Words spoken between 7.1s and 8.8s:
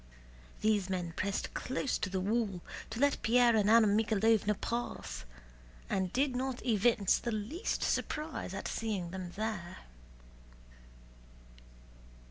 the least surprise at